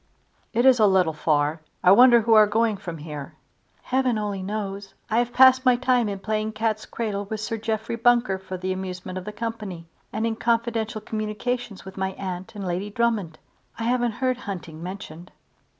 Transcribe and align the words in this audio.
"It 0.51 0.65
is 0.65 0.79
a 0.79 0.87
little 0.87 1.13
far. 1.13 1.61
I 1.83 1.91
wonder 1.91 2.21
who 2.21 2.33
are 2.33 2.47
going 2.47 2.75
from 2.77 2.97
here?" 2.97 3.35
"Heaven 3.83 4.17
only 4.17 4.41
knows. 4.41 4.95
I 5.11 5.19
have 5.19 5.31
passed 5.31 5.63
my 5.63 5.75
time 5.75 6.09
in 6.09 6.17
playing 6.17 6.53
cat's 6.53 6.87
cradle 6.87 7.25
with 7.25 7.39
Sir 7.39 7.55
Jeffrey 7.57 7.95
Bunker 7.97 8.39
for 8.39 8.57
the 8.57 8.73
amusement 8.73 9.19
of 9.19 9.25
the 9.25 9.31
company, 9.31 9.85
and 10.11 10.25
in 10.25 10.37
confidential 10.37 11.01
communications 11.01 11.85
with 11.85 11.97
my 11.97 12.13
aunt 12.13 12.55
and 12.55 12.65
Lady 12.65 12.89
Drummond. 12.89 13.37
I 13.77 13.83
haven't 13.83 14.13
heard 14.13 14.37
hunting 14.37 14.81
mentioned." 14.81 15.31